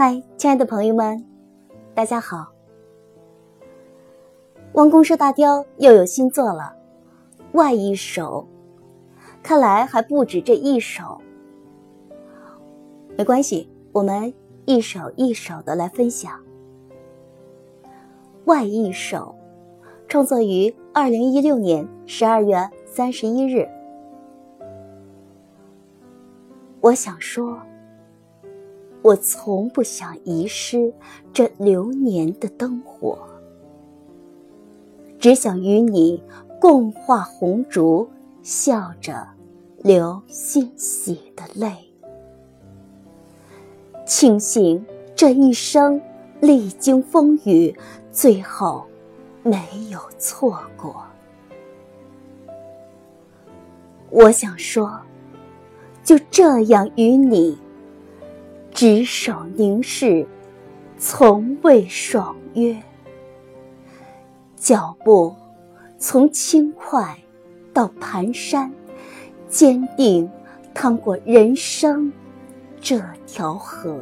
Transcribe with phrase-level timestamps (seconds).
[0.00, 1.26] 嗨，亲爱的朋友们，
[1.92, 2.52] 大家好！
[4.74, 6.72] 汪公社大雕又有新作了，
[7.54, 8.46] 外一首，
[9.42, 11.20] 看来还不止这一首。
[13.16, 14.32] 没关系，我们
[14.66, 16.40] 一首一首的来分享。
[18.44, 19.34] 外一首，
[20.06, 23.68] 创作于二零一六年十二月三十一日。
[26.80, 27.58] 我想说。
[29.02, 30.92] 我从不想遗失
[31.32, 33.18] 这流年的灯火，
[35.18, 36.22] 只想与你
[36.60, 38.08] 共画红烛，
[38.42, 39.26] 笑着
[39.78, 41.72] 流欣喜的泪。
[44.04, 44.84] 庆幸
[45.14, 46.00] 这一生
[46.40, 47.74] 历经风雨，
[48.10, 48.84] 最后
[49.42, 49.58] 没
[49.90, 51.04] 有错过。
[54.10, 54.98] 我想说，
[56.02, 57.56] 就这样与你。
[58.78, 60.24] 执手凝视，
[60.98, 62.80] 从未爽约。
[64.54, 65.34] 脚步
[65.98, 67.18] 从轻快
[67.72, 68.70] 到蹒跚，
[69.48, 70.30] 坚定
[70.72, 72.12] 趟过人生
[72.80, 74.00] 这条河。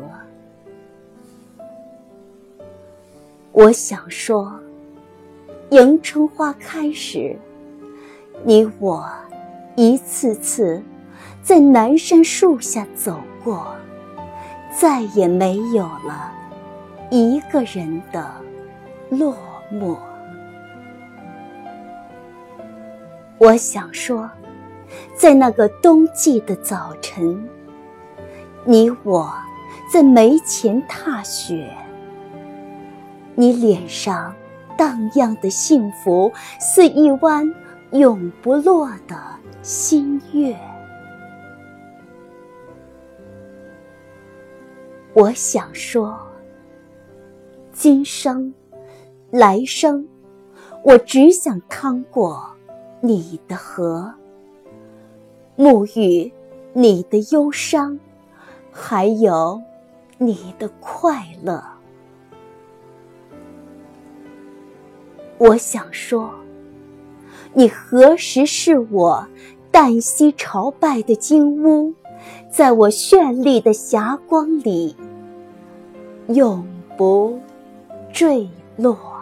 [3.53, 4.61] 我想说，
[5.71, 7.35] 迎春花开时，
[8.45, 9.11] 你我
[9.75, 10.83] 一次次
[11.43, 13.75] 在南山树下走过。
[14.79, 16.31] 再也没有了
[17.11, 18.31] 一个人的
[19.09, 19.35] 落
[19.73, 19.97] 寞。
[23.39, 24.31] 我想说，
[25.15, 27.49] 在那个冬季的早晨，
[28.65, 29.33] 你我
[29.91, 31.75] 在梅前踏雪，
[33.35, 34.35] 你脸上
[34.77, 37.51] 荡漾的幸福，似一弯
[37.93, 39.17] 永不落的
[39.63, 40.55] 新月。
[45.17, 46.14] 我想说，
[47.72, 48.52] 今生、
[49.30, 50.07] 来生，
[50.85, 52.46] 我只想趟过
[53.01, 54.13] 你的河，
[55.57, 56.30] 沐浴
[56.74, 57.98] 你的忧伤，
[58.70, 59.58] 还有
[60.18, 61.64] 你的快乐。
[65.39, 66.30] 我想说，
[67.55, 69.27] 你何时是我
[69.73, 71.95] 旦夕朝拜的金屋？
[72.51, 74.97] 在我绚丽的霞光里，
[76.29, 76.67] 永
[76.97, 77.39] 不
[78.13, 79.16] 坠落。